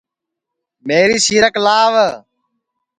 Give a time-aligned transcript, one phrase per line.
[0.87, 2.05] میری سیرک لاوَ